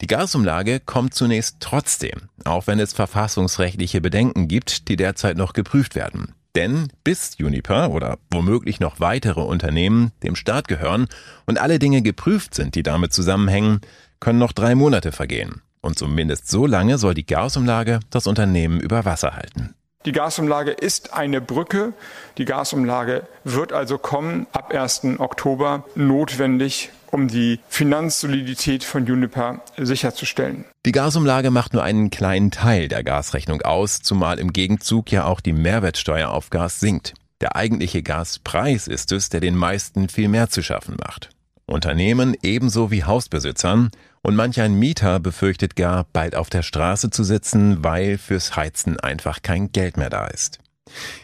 Die 0.00 0.06
Gasumlage 0.06 0.80
kommt 0.80 1.14
zunächst 1.14 1.56
trotzdem, 1.60 2.28
auch 2.44 2.66
wenn 2.66 2.80
es 2.80 2.92
verfassungsrechtliche 2.92 4.00
Bedenken 4.00 4.48
gibt, 4.48 4.88
die 4.88 4.96
derzeit 4.96 5.36
noch 5.36 5.52
geprüft 5.52 5.94
werden. 5.94 6.34
Denn 6.54 6.88
bis 7.02 7.36
Uniper 7.40 7.90
oder 7.90 8.18
womöglich 8.30 8.78
noch 8.78 9.00
weitere 9.00 9.40
Unternehmen 9.40 10.12
dem 10.22 10.36
Staat 10.36 10.68
gehören 10.68 11.08
und 11.46 11.58
alle 11.58 11.78
Dinge 11.78 12.02
geprüft 12.02 12.54
sind, 12.54 12.76
die 12.76 12.84
damit 12.84 13.12
zusammenhängen, 13.12 13.80
können 14.20 14.38
noch 14.38 14.52
drei 14.52 14.74
Monate 14.74 15.10
vergehen. 15.10 15.62
Und 15.80 15.98
zumindest 15.98 16.48
so 16.48 16.66
lange 16.66 16.96
soll 16.96 17.14
die 17.14 17.26
Gasumlage 17.26 18.00
das 18.10 18.26
Unternehmen 18.26 18.80
über 18.80 19.04
Wasser 19.04 19.34
halten. 19.34 19.74
Die 20.06 20.12
Gasumlage 20.12 20.70
ist 20.70 21.14
eine 21.14 21.40
Brücke. 21.40 21.94
Die 22.36 22.44
Gasumlage 22.44 23.26
wird 23.44 23.72
also 23.72 23.98
kommen 23.98 24.46
ab 24.52 24.72
1. 24.72 25.18
Oktober 25.18 25.84
notwendig, 25.94 26.90
um 27.14 27.28
die 27.28 27.60
Finanzsolidität 27.68 28.82
von 28.82 29.06
Juniper 29.06 29.62
sicherzustellen. 29.78 30.64
Die 30.84 30.92
Gasumlage 30.92 31.52
macht 31.52 31.72
nur 31.72 31.84
einen 31.84 32.10
kleinen 32.10 32.50
Teil 32.50 32.88
der 32.88 33.04
Gasrechnung 33.04 33.62
aus, 33.62 34.02
zumal 34.02 34.40
im 34.40 34.52
Gegenzug 34.52 35.12
ja 35.12 35.24
auch 35.24 35.40
die 35.40 35.52
Mehrwertsteuer 35.52 36.30
auf 36.30 36.50
Gas 36.50 36.80
sinkt. 36.80 37.14
Der 37.40 37.54
eigentliche 37.54 38.02
Gaspreis 38.02 38.88
ist 38.88 39.12
es, 39.12 39.28
der 39.28 39.40
den 39.40 39.54
meisten 39.54 40.08
viel 40.08 40.28
mehr 40.28 40.50
zu 40.50 40.60
schaffen 40.60 40.96
macht. 40.98 41.30
Unternehmen 41.66 42.36
ebenso 42.42 42.90
wie 42.90 43.04
Hausbesitzern 43.04 43.90
und 44.22 44.34
manch 44.34 44.60
ein 44.60 44.74
Mieter 44.74 45.20
befürchtet 45.20 45.76
gar, 45.76 46.06
bald 46.12 46.34
auf 46.34 46.50
der 46.50 46.62
Straße 46.62 47.10
zu 47.10 47.22
sitzen, 47.22 47.84
weil 47.84 48.18
fürs 48.18 48.56
Heizen 48.56 48.98
einfach 48.98 49.40
kein 49.42 49.70
Geld 49.70 49.96
mehr 49.96 50.10
da 50.10 50.26
ist. 50.26 50.58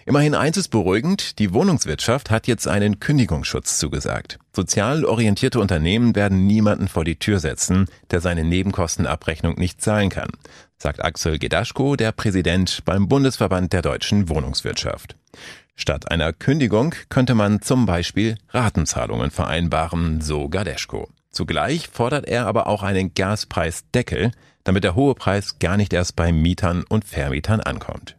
Immerhin 0.06 0.34
eins 0.34 0.56
ist 0.56 0.68
beruhigend, 0.68 1.38
die 1.38 1.52
Wohnungswirtschaft 1.52 2.30
hat 2.30 2.46
jetzt 2.46 2.66
einen 2.66 2.98
Kündigungsschutz 2.98 3.78
zugesagt. 3.78 4.38
Sozial 4.54 5.04
orientierte 5.04 5.60
Unternehmen 5.60 6.16
werden 6.16 6.46
niemanden 6.46 6.88
vor 6.88 7.04
die 7.04 7.16
Tür 7.16 7.38
setzen, 7.38 7.86
der 8.10 8.20
seine 8.20 8.42
Nebenkostenabrechnung 8.44 9.58
nicht 9.58 9.80
zahlen 9.82 10.08
kann, 10.08 10.30
sagt 10.78 11.04
Axel 11.04 11.38
Gedaschko, 11.38 11.96
der 11.96 12.12
Präsident 12.12 12.84
beim 12.84 13.08
Bundesverband 13.08 13.72
der 13.72 13.82
deutschen 13.82 14.28
Wohnungswirtschaft. 14.28 15.16
Statt 15.76 16.10
einer 16.10 16.32
Kündigung 16.32 16.94
könnte 17.08 17.34
man 17.34 17.62
zum 17.62 17.86
Beispiel 17.86 18.36
Ratenzahlungen 18.48 19.30
vereinbaren, 19.30 20.20
so 20.20 20.48
Gadeschko. 20.48 21.08
Zugleich 21.30 21.88
fordert 21.88 22.26
er 22.26 22.46
aber 22.46 22.66
auch 22.66 22.82
einen 22.82 23.14
Gaspreisdeckel, 23.14 24.32
damit 24.64 24.84
der 24.84 24.94
hohe 24.94 25.14
Preis 25.14 25.58
gar 25.58 25.76
nicht 25.76 25.92
erst 25.92 26.16
bei 26.16 26.32
Mietern 26.32 26.84
und 26.88 27.04
Vermietern 27.04 27.60
ankommt. 27.60 28.16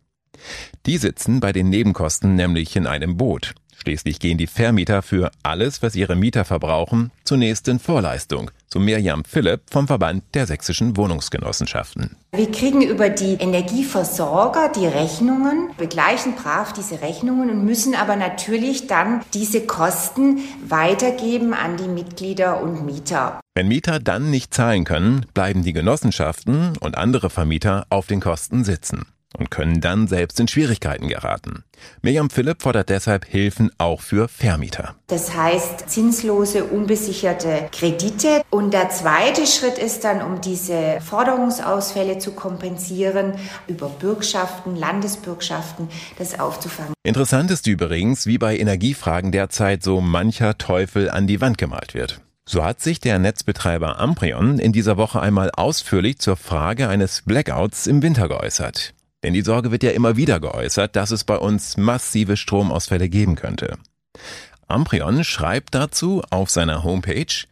Die 0.86 0.98
sitzen 0.98 1.40
bei 1.40 1.52
den 1.52 1.70
Nebenkosten 1.70 2.36
nämlich 2.36 2.76
in 2.76 2.88
einem 2.88 3.18
Boot. 3.18 3.54
Schließlich 3.82 4.20
gehen 4.20 4.38
die 4.38 4.46
Vermieter 4.46 5.02
für 5.02 5.32
alles, 5.42 5.82
was 5.82 5.96
ihre 5.96 6.16
Mieter 6.16 6.46
verbrauchen, 6.46 7.10
zunächst 7.24 7.68
in 7.68 7.80
Vorleistung, 7.80 8.52
so 8.68 8.80
Mirjam 8.80 9.26
Philipp 9.26 9.62
vom 9.72 9.88
Verband 9.88 10.24
der 10.36 10.46
sächsischen 10.46 10.98
Wohnungsgenossenschaften. 10.98 12.16
Wir 12.32 12.52
kriegen 12.52 12.84
über 12.84 13.10
die 13.10 13.34
Energieversorger 13.34 14.70
die 14.70 14.86
Rechnungen, 14.86 15.72
begleichen 15.78 16.36
brav 16.36 16.74
diese 16.74 17.02
Rechnungen 17.02 17.50
und 17.50 17.66
müssen 17.66 17.96
aber 17.96 18.16
natürlich 18.16 18.86
dann 18.86 19.22
diese 19.34 19.66
Kosten 19.66 20.42
weitergeben 20.68 21.56
an 21.56 21.78
die 21.78 21.88
Mitglieder 21.88 22.62
und 22.62 22.86
Mieter. 22.86 23.40
Wenn 23.56 23.68
Mieter 23.68 24.00
dann 24.00 24.30
nicht 24.30 24.54
zahlen 24.54 24.84
können, 24.84 25.26
bleiben 25.34 25.64
die 25.64 25.74
Genossenschaften 25.74 26.78
und 26.78 26.98
andere 27.00 27.32
Vermieter 27.32 27.88
auf 27.90 28.06
den 28.06 28.20
Kosten 28.20 28.64
sitzen 28.64 29.08
und 29.38 29.52
können 29.52 29.82
dann 29.82 30.08
selbst 30.08 30.40
in 30.40 30.48
Schwierigkeiten 30.48 31.08
geraten. 31.08 31.64
Mirjam 32.02 32.30
Philipp 32.30 32.62
fordert 32.62 32.90
deshalb 32.90 33.26
Hilfen 33.26 33.72
auch 33.78 34.02
für 34.02 34.28
Vermieter. 34.28 34.96
Das 35.08 35.36
heißt 35.36 35.90
zinslose, 35.90 36.66
unbesicherte 36.66 37.70
Kredite. 37.72 38.44
Und 38.50 38.74
der 38.74 38.90
zweite 38.90 39.48
Schritt 39.48 39.78
ist 39.78 40.04
dann, 40.04 40.22
um 40.22 40.42
diese 40.42 41.00
Forderungsausfälle 41.02 42.20
zu 42.20 42.32
kompensieren, 42.32 43.34
über 43.68 43.90
Bürgschaften, 43.90 44.76
Landesbürgschaften, 44.76 45.90
das 46.18 46.40
aufzufangen. 46.40 46.94
Interessant 47.04 47.52
ist 47.52 47.68
übrigens, 47.68 48.26
wie 48.28 48.38
bei 48.38 48.58
Energiefragen 48.58 49.32
derzeit 49.32 49.84
so 49.84 50.02
mancher 50.02 50.58
Teufel 50.58 51.10
an 51.10 51.28
die 51.28 51.42
Wand 51.42 51.58
gemalt 51.58 51.94
wird. 51.94 52.22
So 52.46 52.64
hat 52.64 52.82
sich 52.82 53.00
der 53.00 53.20
Netzbetreiber 53.20 54.00
Amprion 54.00 54.60
in 54.60 54.74
dieser 54.74 54.98
Woche 54.98 55.22
einmal 55.22 55.52
ausführlich 55.52 56.20
zur 56.20 56.36
Frage 56.36 56.90
eines 56.90 57.22
Blackouts 57.22 57.88
im 57.88 58.02
Winter 58.02 58.28
geäußert. 58.28 58.94
Denn 59.24 59.34
die 59.34 59.42
Sorge 59.42 59.72
wird 59.72 59.84
ja 59.84 59.92
immer 59.92 60.18
wieder 60.18 60.40
geäußert, 60.40 60.96
dass 60.96 61.12
es 61.12 61.24
bei 61.24 61.38
uns 61.38 61.78
massive 61.78 62.38
Stromausfälle 62.38 63.10
geben 63.10 63.36
könnte. 63.36 63.78
Amprion 64.68 65.24
schreibt 65.24 65.76
dazu 65.76 66.24
auf 66.30 66.50
seiner 66.50 66.84
Homepage, 66.84 67.46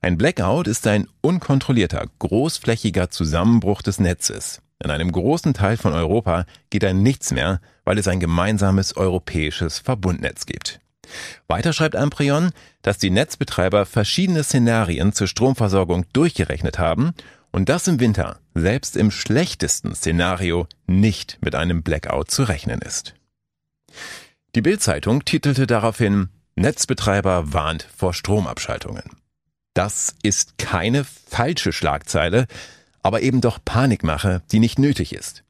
ein 0.00 0.18
Blackout 0.18 0.66
ist 0.66 0.86
ein 0.86 1.06
unkontrollierter, 1.20 2.06
großflächiger 2.18 3.10
Zusammenbruch 3.10 3.82
des 3.82 4.00
Netzes. 4.00 4.60
In 4.82 4.90
einem 4.90 5.12
großen 5.12 5.54
Teil 5.54 5.76
von 5.76 5.92
Europa 5.92 6.44
geht 6.70 6.82
dann 6.82 7.02
nichts 7.02 7.30
mehr, 7.30 7.60
weil 7.84 7.98
es 7.98 8.08
ein 8.08 8.18
gemeinsames 8.18 8.96
europäisches 8.96 9.78
Verbundnetz 9.78 10.44
gibt. 10.44 10.80
Weiter 11.46 11.72
schreibt 11.72 11.94
Amprion, 11.94 12.50
dass 12.82 12.98
die 12.98 13.10
Netzbetreiber 13.10 13.86
verschiedene 13.86 14.42
Szenarien 14.42 15.12
zur 15.12 15.28
Stromversorgung 15.28 16.04
durchgerechnet 16.12 16.78
haben 16.78 17.14
und 17.52 17.68
das 17.68 17.86
im 17.86 18.00
Winter, 18.00 18.40
selbst 18.54 18.96
im 18.96 19.10
schlechtesten 19.10 19.94
Szenario, 19.94 20.66
nicht 20.86 21.38
mit 21.42 21.54
einem 21.54 21.82
Blackout 21.82 22.30
zu 22.30 22.42
rechnen 22.44 22.80
ist. 22.80 23.14
Die 24.54 24.62
Bild-Zeitung 24.62 25.24
titelte 25.24 25.66
daraufhin 25.66 26.28
Netzbetreiber 26.56 27.52
warnt 27.52 27.86
vor 27.96 28.12
Stromabschaltungen. 28.12 29.04
Das 29.74 30.14
ist 30.22 30.58
keine 30.58 31.04
falsche 31.04 31.72
Schlagzeile, 31.72 32.46
aber 33.02 33.22
eben 33.22 33.40
doch 33.40 33.58
Panikmache, 33.64 34.42
die 34.52 34.58
nicht 34.58 34.78
nötig 34.78 35.14
ist. 35.14 35.44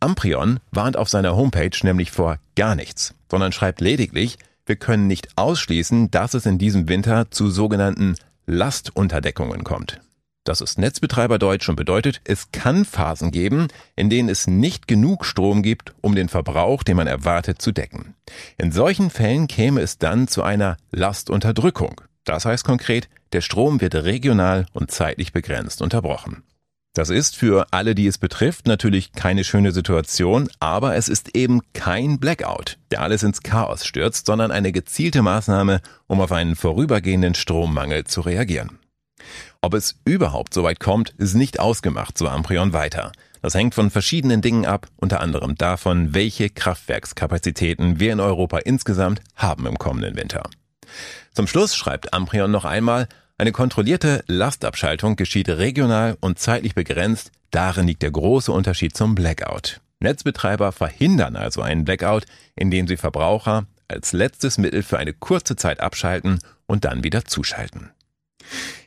Amprion 0.00 0.60
warnt 0.72 0.96
auf 0.96 1.08
seiner 1.08 1.36
Homepage 1.36 1.76
nämlich 1.82 2.10
vor 2.10 2.38
gar 2.56 2.74
nichts, 2.74 3.14
sondern 3.30 3.52
schreibt 3.52 3.80
lediglich, 3.80 4.38
wir 4.66 4.76
können 4.76 5.06
nicht 5.06 5.28
ausschließen, 5.36 6.10
dass 6.10 6.34
es 6.34 6.44
in 6.44 6.58
diesem 6.58 6.88
Winter 6.88 7.30
zu 7.30 7.50
sogenannten 7.50 8.16
Lastunterdeckungen 8.46 9.64
kommt. 9.64 10.00
Das 10.48 10.62
ist 10.62 10.78
Netzbetreiberdeutsch 10.78 11.68
und 11.68 11.76
bedeutet, 11.76 12.22
es 12.24 12.50
kann 12.52 12.86
Phasen 12.86 13.32
geben, 13.32 13.68
in 13.96 14.08
denen 14.08 14.30
es 14.30 14.46
nicht 14.46 14.88
genug 14.88 15.26
Strom 15.26 15.62
gibt, 15.62 15.92
um 16.00 16.14
den 16.14 16.30
Verbrauch, 16.30 16.82
den 16.82 16.96
man 16.96 17.06
erwartet, 17.06 17.60
zu 17.60 17.70
decken. 17.70 18.14
In 18.56 18.72
solchen 18.72 19.10
Fällen 19.10 19.46
käme 19.46 19.82
es 19.82 19.98
dann 19.98 20.26
zu 20.26 20.42
einer 20.42 20.78
Lastunterdrückung. 20.90 22.00
Das 22.24 22.46
heißt 22.46 22.64
konkret, 22.64 23.10
der 23.34 23.42
Strom 23.42 23.82
wird 23.82 23.94
regional 23.94 24.64
und 24.72 24.90
zeitlich 24.90 25.34
begrenzt 25.34 25.82
unterbrochen. 25.82 26.42
Das 26.94 27.10
ist 27.10 27.36
für 27.36 27.66
alle, 27.70 27.94
die 27.94 28.06
es 28.06 28.16
betrifft, 28.16 28.66
natürlich 28.66 29.12
keine 29.12 29.44
schöne 29.44 29.72
Situation, 29.72 30.48
aber 30.60 30.96
es 30.96 31.10
ist 31.10 31.36
eben 31.36 31.60
kein 31.74 32.18
Blackout, 32.18 32.78
der 32.90 33.02
alles 33.02 33.22
ins 33.22 33.42
Chaos 33.42 33.84
stürzt, 33.84 34.24
sondern 34.24 34.50
eine 34.50 34.72
gezielte 34.72 35.20
Maßnahme, 35.20 35.82
um 36.06 36.22
auf 36.22 36.32
einen 36.32 36.56
vorübergehenden 36.56 37.34
Strommangel 37.34 38.04
zu 38.04 38.22
reagieren. 38.22 38.78
Ob 39.60 39.74
es 39.74 39.96
überhaupt 40.04 40.54
so 40.54 40.62
weit 40.62 40.78
kommt, 40.78 41.10
ist 41.18 41.34
nicht 41.34 41.58
ausgemacht, 41.58 42.16
so 42.16 42.28
Amprion 42.28 42.72
weiter. 42.72 43.10
Das 43.42 43.54
hängt 43.54 43.74
von 43.74 43.90
verschiedenen 43.90 44.40
Dingen 44.40 44.66
ab, 44.66 44.86
unter 44.96 45.20
anderem 45.20 45.56
davon, 45.56 46.14
welche 46.14 46.48
Kraftwerkskapazitäten 46.48 47.98
wir 47.98 48.12
in 48.12 48.20
Europa 48.20 48.58
insgesamt 48.58 49.20
haben 49.34 49.66
im 49.66 49.76
kommenden 49.76 50.16
Winter. 50.16 50.48
Zum 51.34 51.48
Schluss 51.48 51.74
schreibt 51.74 52.14
Amprion 52.14 52.52
noch 52.52 52.64
einmal, 52.64 53.08
eine 53.36 53.52
kontrollierte 53.52 54.24
Lastabschaltung 54.26 55.16
geschieht 55.16 55.48
regional 55.48 56.16
und 56.20 56.38
zeitlich 56.38 56.74
begrenzt, 56.74 57.32
darin 57.50 57.86
liegt 57.86 58.02
der 58.02 58.10
große 58.12 58.52
Unterschied 58.52 58.96
zum 58.96 59.14
Blackout. 59.16 59.80
Netzbetreiber 60.00 60.70
verhindern 60.70 61.34
also 61.34 61.62
einen 61.62 61.84
Blackout, 61.84 62.26
indem 62.54 62.86
sie 62.86 62.96
Verbraucher 62.96 63.66
als 63.88 64.12
letztes 64.12 64.58
Mittel 64.58 64.84
für 64.84 64.98
eine 64.98 65.14
kurze 65.14 65.56
Zeit 65.56 65.80
abschalten 65.80 66.38
und 66.66 66.84
dann 66.84 67.02
wieder 67.02 67.24
zuschalten. 67.24 67.90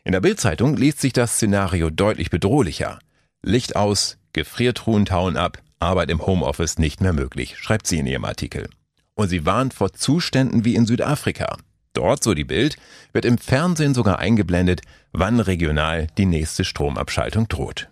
In 0.03 0.11
der 0.11 0.21
Bildzeitung 0.21 0.75
liest 0.77 0.99
sich 0.99 1.13
das 1.13 1.35
Szenario 1.35 1.89
deutlich 1.89 2.29
bedrohlicher. 2.29 2.99
Licht 3.43 3.75
aus, 3.75 4.17
Gefriertruhen 4.33 5.05
tauen 5.05 5.37
ab, 5.37 5.59
Arbeit 5.79 6.09
im 6.09 6.25
Homeoffice 6.25 6.77
nicht 6.77 7.01
mehr 7.01 7.13
möglich, 7.13 7.57
schreibt 7.57 7.87
sie 7.87 7.99
in 7.99 8.07
ihrem 8.07 8.25
Artikel. 8.25 8.69
Und 9.15 9.29
sie 9.29 9.45
warnt 9.45 9.73
vor 9.73 9.93
Zuständen 9.93 10.63
wie 10.63 10.75
in 10.75 10.85
Südafrika. 10.85 11.57
Dort, 11.93 12.23
so 12.23 12.33
die 12.33 12.45
Bild, 12.45 12.77
wird 13.11 13.25
im 13.25 13.37
Fernsehen 13.37 13.93
sogar 13.93 14.19
eingeblendet, 14.19 14.81
wann 15.11 15.39
regional 15.39 16.07
die 16.17 16.25
nächste 16.25 16.63
Stromabschaltung 16.63 17.47
droht. 17.47 17.89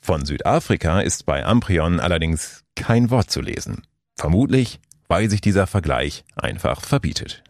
Von 0.00 0.24
Südafrika 0.24 1.00
ist 1.00 1.26
bei 1.26 1.44
Amprion 1.44 2.00
allerdings 2.00 2.64
kein 2.74 3.10
Wort 3.10 3.30
zu 3.30 3.40
lesen. 3.40 3.82
Vermutlich, 4.16 4.80
weil 5.08 5.28
sich 5.28 5.40
dieser 5.40 5.66
Vergleich 5.66 6.24
einfach 6.34 6.80
verbietet. 6.80 7.44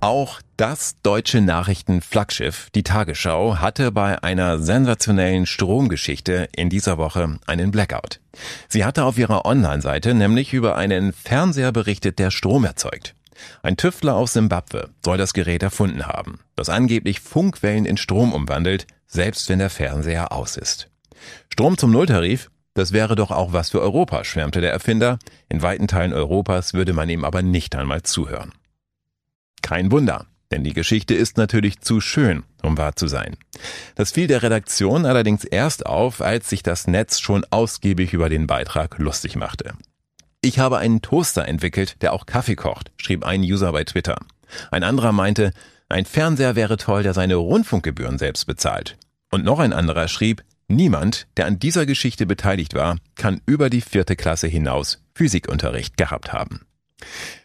Auch 0.00 0.40
das 0.58 0.96
deutsche 1.02 1.40
Nachrichtenflaggschiff, 1.40 2.68
die 2.74 2.82
Tagesschau, 2.82 3.56
hatte 3.56 3.90
bei 3.92 4.22
einer 4.22 4.58
sensationellen 4.58 5.46
Stromgeschichte 5.46 6.48
in 6.54 6.68
dieser 6.68 6.98
Woche 6.98 7.38
einen 7.46 7.70
Blackout. 7.70 8.20
Sie 8.68 8.84
hatte 8.84 9.04
auf 9.04 9.16
ihrer 9.16 9.46
Online-Seite 9.46 10.12
nämlich 10.12 10.52
über 10.52 10.76
einen 10.76 11.14
Fernseher 11.14 11.72
berichtet, 11.72 12.18
der 12.18 12.30
Strom 12.30 12.64
erzeugt. 12.64 13.14
Ein 13.62 13.78
Tüftler 13.78 14.16
aus 14.16 14.34
Simbabwe 14.34 14.90
soll 15.04 15.16
das 15.16 15.32
Gerät 15.32 15.62
erfunden 15.62 16.06
haben, 16.06 16.40
das 16.56 16.68
angeblich 16.68 17.20
Funkwellen 17.20 17.86
in 17.86 17.96
Strom 17.96 18.34
umwandelt, 18.34 18.86
selbst 19.06 19.48
wenn 19.48 19.58
der 19.58 19.70
Fernseher 19.70 20.30
aus 20.30 20.58
ist. 20.58 20.88
Strom 21.50 21.78
zum 21.78 21.90
Nulltarif, 21.90 22.50
das 22.74 22.92
wäre 22.92 23.16
doch 23.16 23.30
auch 23.30 23.54
was 23.54 23.70
für 23.70 23.80
Europa, 23.80 24.24
schwärmte 24.24 24.60
der 24.60 24.72
Erfinder. 24.72 25.18
In 25.48 25.62
weiten 25.62 25.88
Teilen 25.88 26.12
Europas 26.12 26.74
würde 26.74 26.92
man 26.92 27.08
ihm 27.08 27.24
aber 27.24 27.40
nicht 27.40 27.74
einmal 27.74 28.02
zuhören. 28.02 28.52
Kein 29.62 29.90
Wunder, 29.90 30.26
denn 30.50 30.64
die 30.64 30.74
Geschichte 30.74 31.14
ist 31.14 31.36
natürlich 31.36 31.80
zu 31.80 32.00
schön, 32.00 32.44
um 32.62 32.78
wahr 32.78 32.96
zu 32.96 33.08
sein. 33.08 33.36
Das 33.94 34.12
fiel 34.12 34.26
der 34.26 34.42
Redaktion 34.42 35.06
allerdings 35.06 35.44
erst 35.44 35.86
auf, 35.86 36.20
als 36.20 36.48
sich 36.48 36.62
das 36.62 36.86
Netz 36.86 37.20
schon 37.20 37.44
ausgiebig 37.50 38.12
über 38.12 38.28
den 38.28 38.46
Beitrag 38.46 38.98
lustig 38.98 39.36
machte. 39.36 39.74
Ich 40.40 40.58
habe 40.58 40.78
einen 40.78 41.02
Toaster 41.02 41.46
entwickelt, 41.46 42.02
der 42.02 42.12
auch 42.12 42.26
Kaffee 42.26 42.54
kocht, 42.54 42.92
schrieb 42.96 43.24
ein 43.24 43.40
User 43.40 43.72
bei 43.72 43.84
Twitter. 43.84 44.18
Ein 44.70 44.84
anderer 44.84 45.12
meinte, 45.12 45.52
ein 45.88 46.04
Fernseher 46.04 46.56
wäre 46.56 46.76
toll, 46.76 47.02
der 47.02 47.14
seine 47.14 47.36
Rundfunkgebühren 47.36 48.18
selbst 48.18 48.46
bezahlt. 48.46 48.96
Und 49.30 49.44
noch 49.44 49.58
ein 49.58 49.72
anderer 49.72 50.08
schrieb, 50.08 50.42
niemand, 50.68 51.26
der 51.36 51.46
an 51.46 51.58
dieser 51.58 51.86
Geschichte 51.86 52.26
beteiligt 52.26 52.74
war, 52.74 52.96
kann 53.16 53.40
über 53.46 53.70
die 53.70 53.80
vierte 53.80 54.16
Klasse 54.16 54.46
hinaus 54.46 55.02
Physikunterricht 55.14 55.96
gehabt 55.96 56.32
haben. 56.32 56.65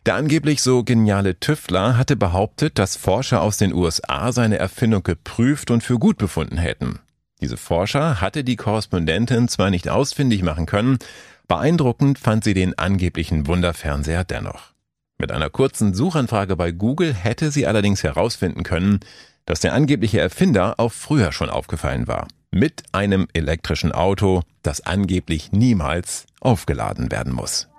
Der 0.06 0.16
angeblich 0.16 0.62
so 0.62 0.84
geniale 0.84 1.40
Tüftler 1.40 1.98
hatte 1.98 2.16
behauptet, 2.16 2.80
dass 2.80 2.96
Forscher 2.96 3.42
aus 3.42 3.58
den 3.58 3.74
USA 3.74 4.32
seine 4.32 4.58
Erfindung 4.58 5.04
geprüft 5.04 5.72
und 5.72 5.84
für 5.84 6.00
gut 6.00 6.18
befunden 6.18 6.58
hätten. 6.58 7.00
Diese 7.42 7.58
Forscher 7.58 8.22
hatte 8.22 8.44
die 8.44 8.56
Korrespondentin 8.56 9.48
zwar 9.48 9.70
nicht 9.70 9.90
ausfindig 9.90 10.44
machen 10.44 10.66
können, 10.66 11.00
beeindruckend 11.48 12.20
fand 12.20 12.44
sie 12.44 12.54
den 12.54 12.78
angeblichen 12.78 13.48
Wunderfernseher 13.48 14.24
dennoch. 14.24 14.72
Mit 15.18 15.32
einer 15.32 15.50
kurzen 15.50 15.94
Suchanfrage 15.94 16.56
bei 16.56 16.72
Google 16.72 17.14
hätte 17.14 17.52
sie 17.52 17.68
allerdings 17.68 18.04
herausfinden 18.04 18.64
können, 18.64 19.02
dass 19.46 19.60
der 19.60 19.74
angebliche 19.74 20.20
Erfinder 20.20 20.76
auch 20.80 20.92
früher 20.92 21.32
schon 21.32 21.50
aufgefallen 21.50 22.08
war. 22.08 22.28
Mit 22.52 22.84
einem 22.92 23.28
elektrischen 23.34 23.92
Auto, 23.92 24.42
das 24.62 24.82
angeblich 24.82 25.52
niemals 25.52 26.26
aufgeladen 26.40 27.12
werden 27.12 27.34
muss. 27.34 27.71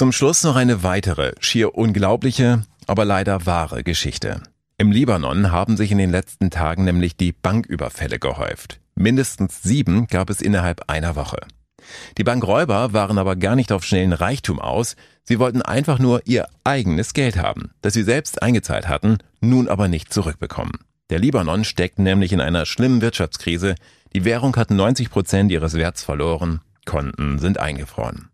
Zum 0.00 0.12
Schluss 0.12 0.44
noch 0.44 0.56
eine 0.56 0.82
weitere, 0.82 1.32
schier 1.40 1.74
unglaubliche, 1.74 2.62
aber 2.86 3.04
leider 3.04 3.44
wahre 3.44 3.84
Geschichte. 3.84 4.40
Im 4.78 4.92
Libanon 4.92 5.52
haben 5.52 5.76
sich 5.76 5.92
in 5.92 5.98
den 5.98 6.08
letzten 6.08 6.48
Tagen 6.48 6.84
nämlich 6.84 7.18
die 7.18 7.32
Banküberfälle 7.32 8.18
gehäuft. 8.18 8.80
Mindestens 8.94 9.62
sieben 9.62 10.06
gab 10.06 10.30
es 10.30 10.40
innerhalb 10.40 10.88
einer 10.88 11.16
Woche. 11.16 11.40
Die 12.16 12.24
Bankräuber 12.24 12.94
waren 12.94 13.18
aber 13.18 13.36
gar 13.36 13.56
nicht 13.56 13.72
auf 13.72 13.84
schnellen 13.84 14.14
Reichtum 14.14 14.58
aus, 14.58 14.96
sie 15.22 15.38
wollten 15.38 15.60
einfach 15.60 15.98
nur 15.98 16.22
ihr 16.24 16.48
eigenes 16.64 17.12
Geld 17.12 17.36
haben, 17.36 17.72
das 17.82 17.92
sie 17.92 18.02
selbst 18.02 18.42
eingezahlt 18.42 18.88
hatten, 18.88 19.18
nun 19.42 19.68
aber 19.68 19.88
nicht 19.88 20.14
zurückbekommen. 20.14 20.78
Der 21.10 21.18
Libanon 21.18 21.62
steckt 21.62 21.98
nämlich 21.98 22.32
in 22.32 22.40
einer 22.40 22.64
schlimmen 22.64 23.02
Wirtschaftskrise, 23.02 23.74
die 24.14 24.24
Währung 24.24 24.56
hat 24.56 24.70
90 24.70 25.10
Prozent 25.10 25.52
ihres 25.52 25.74
Werts 25.74 26.02
verloren, 26.02 26.62
Konten 26.86 27.38
sind 27.38 27.60
eingefroren. 27.60 28.30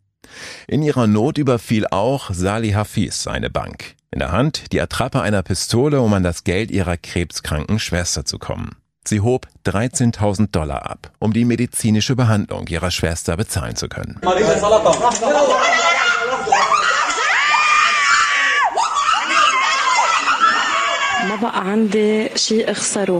In 0.66 0.82
ihrer 0.82 1.06
Not 1.06 1.38
überfiel 1.38 1.86
auch 1.86 2.30
Sali 2.32 2.72
Hafiz 2.72 3.22
seine 3.22 3.50
Bank. 3.50 3.94
In 4.10 4.20
der 4.20 4.32
Hand 4.32 4.72
die 4.72 4.80
Attrappe 4.80 5.20
einer 5.20 5.42
Pistole, 5.42 6.00
um 6.00 6.12
an 6.14 6.22
das 6.22 6.44
Geld 6.44 6.70
ihrer 6.70 6.96
krebskranken 6.96 7.78
Schwester 7.78 8.24
zu 8.24 8.38
kommen. 8.38 8.76
Sie 9.08 9.20
hob 9.20 9.46
13.000 9.66 10.50
Dollar 10.50 10.90
ab, 10.90 11.12
um 11.18 11.32
die 11.32 11.44
medizinische 11.44 12.16
Behandlung 12.16 12.66
ihrer 12.66 12.90
Schwester 12.90 13.36
bezahlen 13.36 13.76
zu 13.76 13.88
können. 13.88 14.20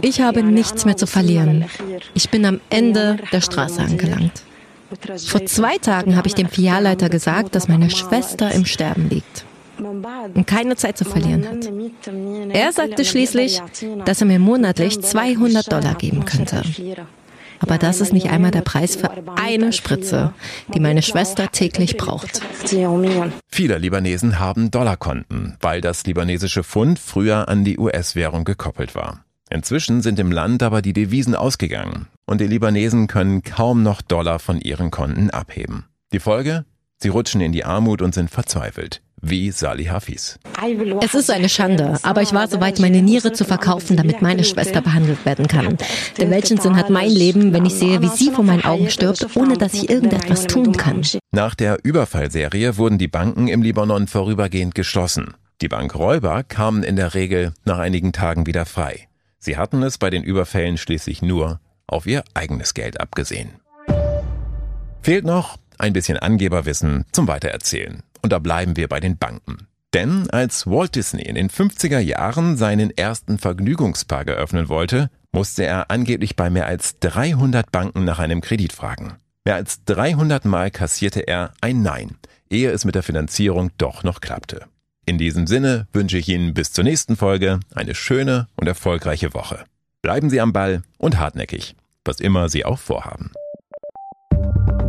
Ich 0.01 0.21
habe 0.21 0.43
nichts 0.43 0.85
mehr 0.85 0.97
zu 0.97 1.07
verlieren. 1.07 1.65
Ich 2.13 2.29
bin 2.29 2.45
am 2.45 2.59
Ende 2.69 3.17
der 3.31 3.41
Straße 3.41 3.81
angelangt. 3.81 4.43
Vor 5.27 5.45
zwei 5.45 5.77
Tagen 5.77 6.15
habe 6.15 6.27
ich 6.27 6.35
dem 6.35 6.47
Filialleiter 6.47 7.09
gesagt, 7.09 7.55
dass 7.55 7.67
meine 7.67 7.89
Schwester 7.89 8.51
im 8.51 8.65
Sterben 8.65 9.09
liegt 9.09 9.45
und 9.79 10.47
keine 10.47 10.75
Zeit 10.75 10.97
zu 10.97 11.05
verlieren 11.05 11.47
hat. 11.47 11.69
Er 12.53 12.71
sagte 12.71 13.05
schließlich, 13.05 13.61
dass 14.05 14.21
er 14.21 14.27
mir 14.27 14.39
monatlich 14.39 15.01
200 15.01 15.71
Dollar 15.71 15.95
geben 15.95 16.25
könnte. 16.25 16.63
Aber 17.59 17.77
das 17.77 18.01
ist 18.01 18.13
nicht 18.13 18.29
einmal 18.29 18.51
der 18.51 18.61
Preis 18.61 18.95
für 18.95 19.09
eine 19.35 19.73
Spritze, 19.73 20.33
die 20.73 20.79
meine 20.79 21.01
Schwester 21.01 21.51
täglich 21.51 21.97
braucht. 21.97 22.41
Viele 23.49 23.77
Libanesen 23.79 24.39
haben 24.39 24.69
Dollarkonten, 24.69 25.57
weil 25.59 25.81
das 25.81 26.05
libanesische 26.05 26.63
Pfund 26.63 26.99
früher 26.99 27.47
an 27.49 27.63
die 27.63 27.79
US-Währung 27.79 28.43
gekoppelt 28.43 28.93
war. 28.93 29.23
Inzwischen 29.49 30.01
sind 30.01 30.19
im 30.19 30.31
Land 30.31 30.63
aber 30.63 30.81
die 30.81 30.93
Devisen 30.93 31.35
ausgegangen 31.35 32.07
und 32.25 32.41
die 32.41 32.47
Libanesen 32.47 33.07
können 33.07 33.43
kaum 33.43 33.83
noch 33.83 34.01
Dollar 34.01 34.39
von 34.39 34.59
ihren 34.59 34.91
Konten 34.91 35.29
abheben. 35.29 35.85
Die 36.11 36.19
Folge? 36.19 36.65
Sie 36.97 37.09
rutschen 37.09 37.41
in 37.41 37.51
die 37.51 37.63
Armut 37.63 38.01
und 38.01 38.13
sind 38.13 38.29
verzweifelt 38.29 39.01
wie 39.21 39.51
Sali 39.51 39.85
Hafiz. 39.85 40.39
Es 41.01 41.15
ist 41.15 41.31
eine 41.31 41.49
Schande, 41.49 41.97
aber 42.03 42.21
ich 42.21 42.33
war 42.33 42.47
soweit, 42.47 42.79
meine 42.79 43.01
Niere 43.01 43.33
zu 43.33 43.45
verkaufen, 43.45 43.97
damit 43.97 44.21
meine 44.21 44.43
Schwester 44.43 44.81
behandelt 44.81 45.25
werden 45.25 45.47
kann. 45.47 45.77
Denn 46.17 46.29
welchen 46.29 46.59
Sinn 46.59 46.75
hat 46.75 46.89
mein 46.89 47.09
Leben, 47.09 47.53
wenn 47.53 47.65
ich 47.65 47.73
sehe, 47.73 48.01
wie 48.01 48.09
sie 48.09 48.31
vor 48.31 48.43
meinen 48.43 48.65
Augen 48.65 48.89
stirbt, 48.89 49.35
ohne 49.35 49.57
dass 49.57 49.73
ich 49.73 49.89
irgendetwas 49.89 50.47
tun 50.47 50.73
kann? 50.73 51.01
Nach 51.31 51.55
der 51.55 51.79
Überfallserie 51.83 52.77
wurden 52.77 52.97
die 52.97 53.07
Banken 53.07 53.47
im 53.47 53.61
Libanon 53.61 54.07
vorübergehend 54.07 54.75
geschlossen. 54.75 55.33
Die 55.61 55.67
Bankräuber 55.67 56.43
kamen 56.43 56.83
in 56.83 56.95
der 56.95 57.15
Regel 57.15 57.53
nach 57.65 57.79
einigen 57.79 58.13
Tagen 58.13 58.45
wieder 58.45 58.65
frei. 58.65 59.07
Sie 59.39 59.57
hatten 59.57 59.83
es 59.83 59.97
bei 59.97 60.09
den 60.09 60.23
Überfällen 60.23 60.77
schließlich 60.77 61.21
nur 61.21 61.59
auf 61.87 62.05
ihr 62.05 62.23
eigenes 62.33 62.73
Geld 62.73 62.99
abgesehen. 62.99 63.51
Fehlt 65.01 65.25
noch 65.25 65.57
ein 65.77 65.93
bisschen 65.93 66.17
Angeberwissen 66.17 67.05
zum 67.11 67.27
Weitererzählen. 67.27 68.03
Und 68.21 68.33
da 68.33 68.39
bleiben 68.39 68.75
wir 68.75 68.87
bei 68.87 68.99
den 68.99 69.17
Banken. 69.17 69.67
Denn 69.93 70.29
als 70.31 70.67
Walt 70.67 70.95
Disney 70.95 71.21
in 71.21 71.35
den 71.35 71.49
50er 71.49 71.99
Jahren 71.99 72.57
seinen 72.57 72.95
ersten 72.95 73.37
Vergnügungspark 73.37 74.27
eröffnen 74.27 74.69
wollte, 74.69 75.09
musste 75.31 75.65
er 75.65 75.89
angeblich 75.91 76.35
bei 76.35 76.49
mehr 76.49 76.65
als 76.67 76.99
300 76.99 77.71
Banken 77.71 78.03
nach 78.03 78.19
einem 78.19 78.41
Kredit 78.41 78.73
fragen. 78.73 79.15
Mehr 79.45 79.55
als 79.55 79.85
300 79.85 80.43
Mal 80.45 80.71
kassierte 80.71 81.21
er 81.21 81.53
ein 81.61 81.81
Nein, 81.81 82.17
ehe 82.49 82.71
es 82.71 82.83
mit 82.83 82.95
der 82.95 83.03
Finanzierung 83.03 83.71
doch 83.77 84.03
noch 84.03 84.19
klappte. 84.19 84.65
In 85.09 85.17
diesem 85.17 85.47
Sinne 85.47 85.87
wünsche 85.93 86.17
ich 86.17 86.27
Ihnen 86.27 86.53
bis 86.53 86.73
zur 86.73 86.83
nächsten 86.83 87.15
Folge 87.15 87.61
eine 87.73 87.95
schöne 87.95 88.47
und 88.57 88.67
erfolgreiche 88.67 89.33
Woche. 89.33 89.63
Bleiben 90.01 90.29
Sie 90.29 90.41
am 90.41 90.51
Ball 90.51 90.81
und 90.97 91.17
hartnäckig, 91.17 91.77
was 92.03 92.19
immer 92.19 92.49
Sie 92.49 92.65
auch 92.65 92.77
vorhaben. 92.77 93.31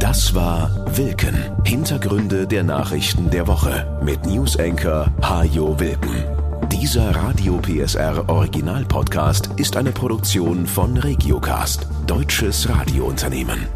Das 0.01 0.35
war 0.35 0.85
Wilken. 0.97 1.37
Hintergründe 1.65 2.49
der 2.49 2.65
Nachrichten 2.65 3.31
der 3.31 3.47
Woche 3.47 4.01
mit 4.03 4.27
Newsenker 4.27 5.15
Hajo 5.23 5.79
Wilken. 5.79 6.25
Dieser 6.73 7.15
Radio 7.15 7.59
PSR 7.59 8.29
Original 8.29 8.85
Podcast 8.87 9.51
ist 9.57 9.77
eine 9.77 9.93
Produktion 9.93 10.67
von 10.67 10.97
Regiocast, 10.97 11.87
deutsches 12.09 12.69
Radiounternehmen. 12.69 13.69